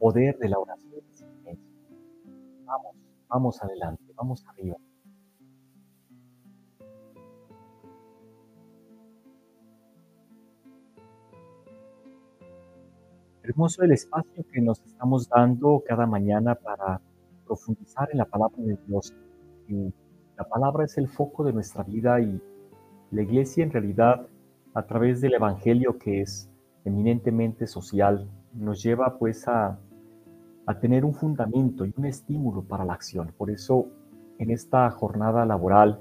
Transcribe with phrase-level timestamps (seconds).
[0.00, 1.04] poder de la oración.
[2.64, 2.96] Vamos,
[3.28, 4.76] vamos adelante, vamos arriba.
[13.42, 17.00] Hermoso el espacio que nos estamos dando cada mañana para
[17.44, 19.14] profundizar en la palabra de Dios.
[19.68, 19.92] Y
[20.38, 22.40] la palabra es el foco de nuestra vida y
[23.10, 24.26] la iglesia en realidad
[24.72, 26.48] a través del Evangelio que es
[26.84, 29.78] eminentemente social, nos lleva pues a,
[30.78, 33.32] tener un fundamento y un estímulo para la acción.
[33.36, 33.86] Por eso
[34.38, 36.00] en esta jornada laboral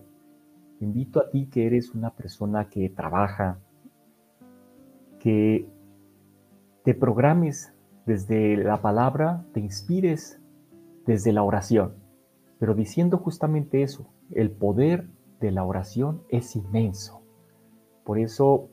[0.80, 3.60] invito a ti que eres una persona que trabaja,
[5.20, 5.68] que
[6.84, 7.74] te programes
[8.06, 10.42] desde la palabra, te inspires
[11.06, 11.94] desde la oración,
[12.60, 15.08] pero diciendo justamente eso, el poder
[15.40, 17.22] de la oración es inmenso.
[18.04, 18.70] Por eso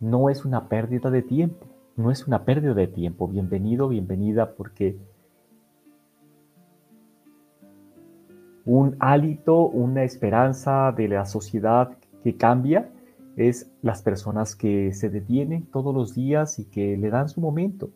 [0.00, 3.28] no es una pérdida de tiempo, no es una pérdida de tiempo.
[3.28, 4.98] Bienvenido, bienvenida, porque
[8.68, 12.90] un hálito, una esperanza de la sociedad que cambia
[13.38, 17.88] es las personas que se detienen todos los días y que le dan su momento.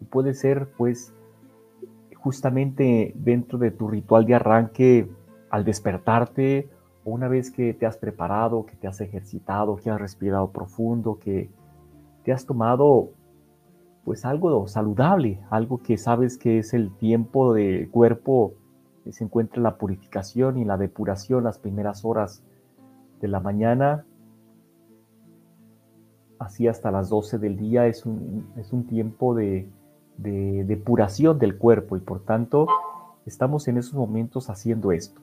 [0.00, 1.12] Y puede ser, pues,
[2.16, 5.10] justamente dentro de tu ritual de arranque
[5.50, 6.70] al despertarte
[7.04, 11.18] o una vez que te has preparado, que te has ejercitado, que has respirado profundo,
[11.18, 11.50] que
[12.22, 13.10] te has tomado
[14.04, 18.54] pues algo saludable, algo que sabes que es el tiempo del cuerpo
[19.12, 22.42] se encuentra la purificación y la depuración las primeras horas
[23.20, 24.04] de la mañana,
[26.38, 29.68] así hasta las 12 del día es un, es un tiempo de,
[30.18, 32.66] de depuración del cuerpo y por tanto
[33.26, 35.20] estamos en esos momentos haciendo esto,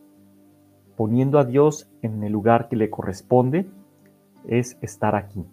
[0.95, 3.69] poniendo a Dios en el lugar que le corresponde,
[4.45, 5.45] es estar aquí.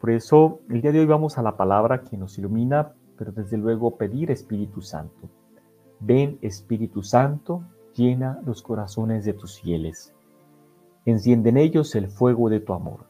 [0.00, 3.56] Por eso, el día de hoy vamos a la palabra que nos ilumina, pero desde
[3.56, 5.30] luego pedir Espíritu Santo.
[6.00, 10.14] Ven Espíritu Santo, llena los corazones de tus fieles.
[11.04, 13.06] Enciende en ellos el fuego de tu amor.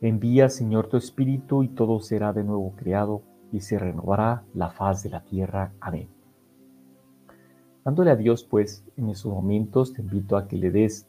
[0.00, 5.02] Envía, Señor, tu Espíritu y todo será de nuevo creado y se renovará la faz
[5.02, 5.72] de la tierra.
[5.80, 6.08] Amén.
[7.84, 11.06] Dándole a Dios, pues, en esos momentos te invito a que le des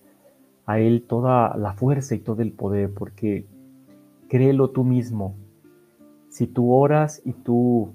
[0.66, 3.48] a Él toda la fuerza y todo el poder, porque
[4.28, 5.36] Créelo tú mismo.
[6.28, 7.94] Si tú oras y tú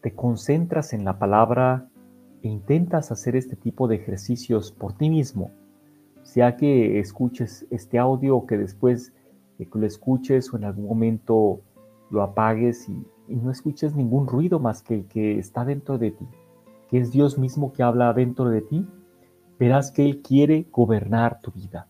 [0.00, 1.87] te concentras en la palabra
[2.42, 5.50] intentas hacer este tipo de ejercicios por ti mismo,
[6.22, 9.12] sea que escuches este audio o que después
[9.58, 11.60] de que lo escuches o en algún momento
[12.10, 16.26] lo apagues y, no escuches ningún ruido más que el que está dentro de ti,
[16.88, 18.86] que es Dios mismo que habla dentro de ti,
[19.58, 21.88] verás que Él quiere gobernar tu vida,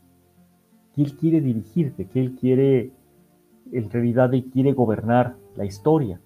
[0.94, 2.90] que Él quiere dirigirte, que Él quiere
[3.70, 6.20] en realidad Él quiere gobernar la historia,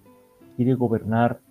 [0.55, 1.41] quiere gobernar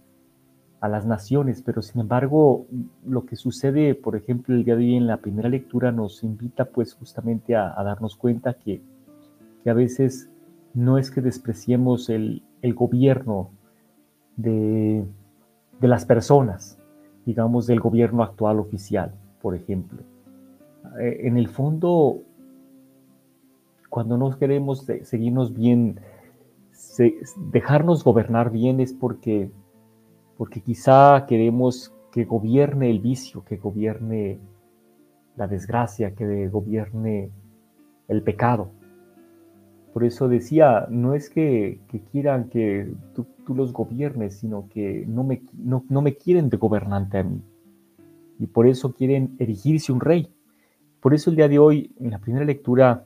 [0.82, 2.66] a las naciones, pero sin embargo
[3.06, 6.66] lo que sucede, por ejemplo, el día de hoy en la primera lectura nos invita
[6.66, 8.82] pues justamente a, darnos cuenta que,
[9.65, 10.28] a veces
[10.75, 12.42] no es que despreciemos el,
[12.75, 13.50] gobierno
[14.37, 15.04] de,
[15.81, 16.78] de las personas,
[17.25, 20.00] digamos del gobierno actual oficial, por ejemplo.
[21.00, 22.22] Eh, en el fondo
[23.92, 26.00] cuando no queremos seguirnos bien,
[27.53, 29.50] dejarnos gobernar bien es porque,
[30.42, 34.41] porque quizá queremos que gobierne el vicio, que gobierne
[35.36, 37.30] la desgracia, que gobierne
[38.08, 38.72] el pecado.
[39.92, 41.78] Por eso decía, no es que,
[42.10, 47.41] quieran que tú, los gobiernes, sino que no me, quieren de gobernante a mí.
[48.41, 50.34] Y por eso quieren erigirse un rey.
[50.98, 53.04] Por eso el día de hoy, en la primera lectura,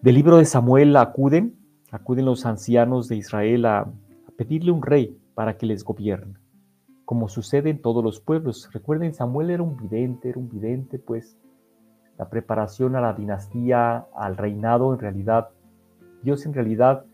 [0.00, 1.56] del libro de Samuel acuden,
[1.90, 3.92] acuden los ancianos de Israel a,
[4.38, 6.34] pedirle un rey para que les gobierne,
[7.06, 8.68] como sucede en todos los pueblos.
[8.74, 11.38] Recuerden, Samuel era un vidente, era un vidente, pues
[12.18, 15.48] la preparación a la dinastía, al reinado, en realidad,
[16.22, 17.06] Dios en realidad,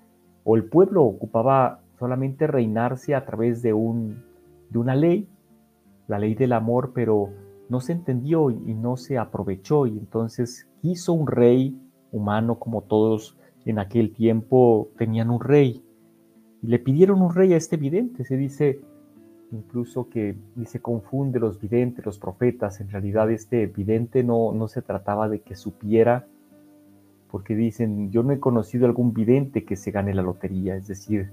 [0.43, 4.25] o el pueblo ocupaba solamente reinarse a través de, un,
[4.70, 5.28] de una ley,
[6.08, 7.28] la ley del amor, pero
[7.69, 11.81] no se entendió y no se aprovechó y entonces quiso un rey
[12.11, 15.85] humano como todos en aquel tiempo tenían un rey.
[16.66, 18.24] Y le pidieron un rey a este vidente.
[18.24, 18.80] Se dice,
[19.52, 20.34] incluso que
[20.64, 22.80] se confunde los videntes, los profetas.
[22.80, 26.26] En realidad este vidente no, no se trataba de que supiera,
[27.30, 31.30] porque dicen, yo no he conocido algún vidente que se gane la lotería, es decir,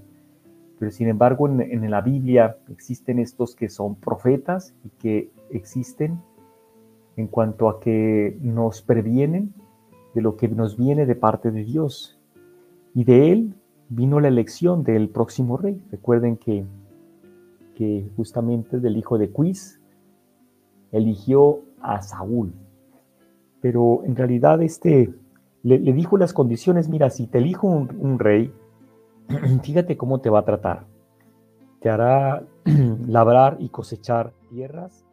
[0.78, 6.20] pero sin embargo en, en la Biblia existen estos que son profetas y que existen
[7.16, 9.52] en cuanto a que nos previenen
[10.14, 12.20] de lo que nos viene de parte de Dios.
[12.94, 13.54] Y de él
[13.88, 15.82] vino la elección del próximo rey.
[15.90, 16.64] Recuerden que
[17.74, 19.80] que justamente del hijo de Quis
[20.92, 22.54] eligió a Saúl.
[23.60, 25.12] Pero en realidad este
[25.62, 28.52] le, dijo las condiciones, mira, si te elijo un, rey,
[29.62, 30.86] fíjate cómo te va a tratar.
[31.80, 32.44] Te hará
[33.06, 35.04] labrar y cosechar tierras,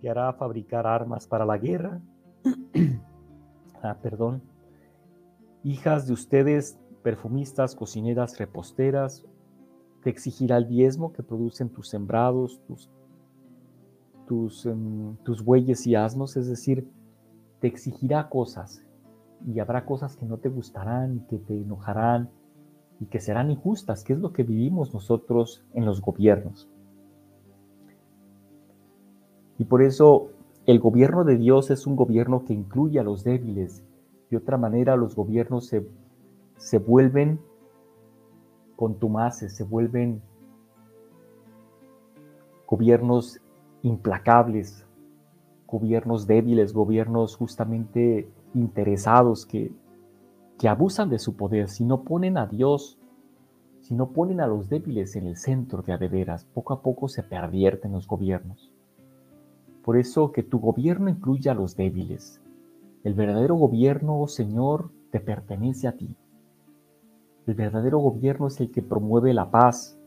[0.00, 2.00] te hará fabricar armas para la guerra.
[3.82, 4.42] ah, perdón.
[5.62, 9.24] Hijas de ustedes, perfumistas, cocineras, reposteras,
[10.02, 12.60] te exigirá el diezmo que producen tus sembrados,
[14.26, 16.88] tus, em, tus bueyes y asnos, es decir,
[17.60, 18.84] te exigirá cosas
[19.46, 22.30] y habrá cosas que no te gustarán y que te enojarán
[23.00, 26.68] y que serán injustas, que es lo que vivimos nosotros en los gobiernos.
[29.58, 30.30] Y por eso
[30.66, 33.84] el gobierno de Dios es un gobierno que incluye a los débiles.
[34.30, 35.86] De otra manera, los gobiernos se,
[36.56, 37.40] se vuelven
[38.76, 40.22] contumaces, se vuelven
[42.66, 43.40] gobiernos
[43.82, 44.86] implacables,
[45.66, 49.72] gobiernos débiles, gobiernos justamente interesados que,
[50.58, 51.68] que abusan de su poder.
[51.68, 52.98] Si no ponen a Dios,
[53.80, 57.22] si no ponen a los débiles en el centro de adeveras, poco a poco se
[57.22, 58.72] pervierten los gobiernos.
[59.82, 62.40] Por eso que tu gobierno incluya a los débiles.
[63.02, 66.16] El verdadero gobierno, oh Señor, te pertenece a ti.
[67.46, 69.98] El verdadero gobierno es el que promueve la paz,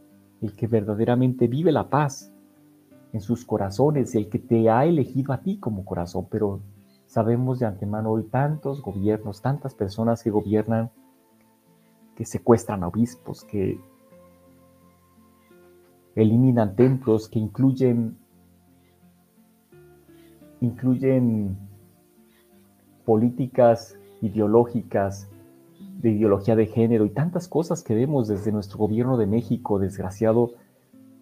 [0.42, 2.32] el que verdaderamente vive la paz
[3.12, 6.28] en sus corazones, el que te ha elegido a ti como corazón.
[6.30, 6.62] Pero
[7.08, 10.92] sabemos de antemano hoy tantos gobiernos, tantas personas que gobiernan,
[12.16, 13.80] que secuestran obispos, que
[16.16, 18.18] eliminan templos, que incluyen,
[20.62, 21.58] incluyen
[23.06, 25.30] políticas ideológicas
[26.01, 30.51] de ideología de género y tantas cosas que vemos desde nuestro gobierno de México, desgraciado,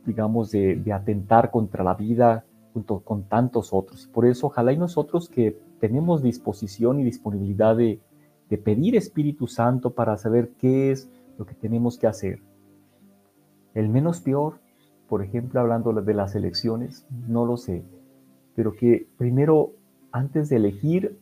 [0.06, 4.08] digamos, de, atentar contra la vida junto con tantos otros.
[4.08, 8.00] Por eso, ojalá y nosotros que tenemos disposición y disponibilidad de,
[8.50, 12.42] de pedir Espíritu Santo para saber qué es lo que tenemos que hacer.
[13.74, 14.60] El menos peor,
[15.08, 17.84] por ejemplo, hablando de las elecciones, no lo sé,
[18.56, 19.72] pero que primero,
[20.12, 21.20] antes de elegir,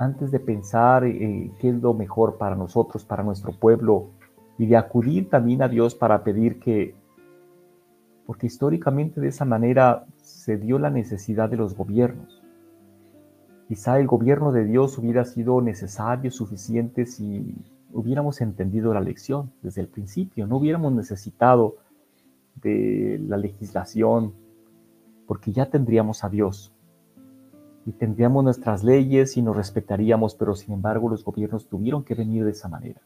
[0.00, 4.08] antes de pensar eh, qué es lo mejor para nosotros, para nuestro pueblo,
[4.56, 6.94] y de acudir también a Dios para pedir que,
[8.24, 12.42] porque históricamente de esa manera se dio la necesidad de los gobiernos.
[13.68, 17.54] Quizá el gobierno de Dios hubiera sido necesario, suficiente si
[17.92, 21.76] hubiéramos entendido la lección desde el principio, no hubiéramos necesitado
[22.54, 24.32] de la legislación,
[25.26, 26.72] porque ya tendríamos a Dios
[27.86, 32.44] y tendríamos nuestras leyes y nos respetaríamos, pero sin embargo los gobiernos tuvieron que venir
[32.44, 33.00] de esa manera.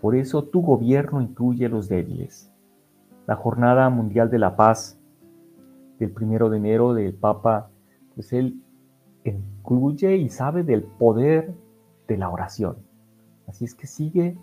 [0.00, 2.50] Por eso tu gobierno incluye los débiles.
[3.26, 4.98] La Jornada Mundial de la Paz
[5.98, 7.70] del primero de enero del Papa,
[8.14, 8.60] pues él
[9.24, 11.54] incluye y sabe del poder
[12.06, 12.76] de la oración.
[13.46, 14.36] Así es que sigue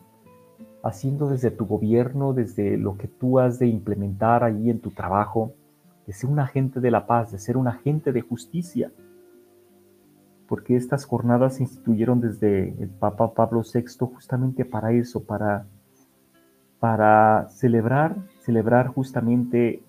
[0.84, 5.54] haciendo desde tu gobierno, desde lo que tú has de implementar ahí en tu trabajo,
[6.06, 8.92] de ser un agente de la paz, de ser un agente de justicia.
[10.48, 15.66] Porque estas jornadas se instituyeron desde el Papa Pablo VI justamente para eso, para,
[16.80, 19.84] para celebrar, celebrar justamente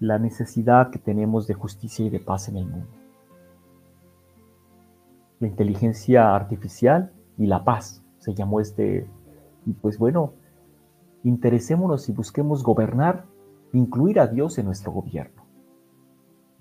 [0.00, 2.88] la necesidad que tenemos de justicia y de paz en el mundo.
[5.38, 9.06] La inteligencia artificial y la paz se llamó este.
[9.64, 10.34] Y pues bueno,
[11.24, 13.24] interesémonos y busquemos gobernar,
[13.72, 15.41] incluir a Dios en nuestro gobierno.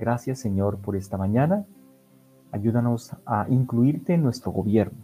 [0.02, 1.64] Gracias Señor por esta mañana.
[2.52, 4.98] Ayúdanos a incluirte en nuestro gobierno.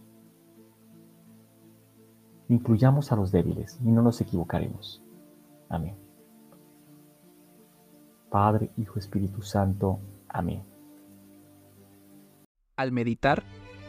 [2.50, 5.04] Incluyamos a los débiles y no nos equivocaremos.
[5.70, 5.96] Amén.
[8.32, 10.00] Padre, Hijo, Espíritu Santo.
[10.30, 10.64] Amén.
[12.76, 13.44] Al meditar,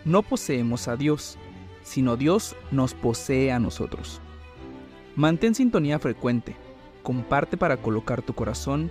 [0.04, 1.38] no poseemos a Dios,
[1.84, 4.20] sino Dios nos posee a nosotros.
[5.16, 6.54] Mantén sintonía frecuente.
[7.02, 8.90] Comparte para colocar tu corazón